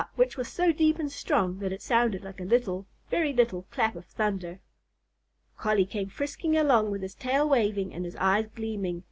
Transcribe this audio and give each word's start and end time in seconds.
which 0.15 0.35
was 0.35 0.47
so 0.47 0.71
deep 0.71 0.97
and 0.97 1.11
strong 1.11 1.59
that 1.59 1.71
it 1.71 1.79
sounded 1.79 2.23
like 2.23 2.39
a 2.39 2.43
little, 2.43 2.87
very 3.11 3.31
little, 3.31 3.67
clap 3.69 3.95
of 3.95 4.03
thunder. 4.07 4.59
Collie 5.59 5.85
came 5.85 6.09
frisking 6.09 6.57
along 6.57 6.89
with 6.89 7.03
his 7.03 7.13
tail 7.13 7.47
waving 7.47 7.93
and 7.93 8.03
his 8.03 8.15
eyes 8.15 8.47
gleaming. 8.55 8.99